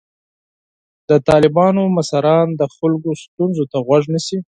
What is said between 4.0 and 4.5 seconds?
نیسي.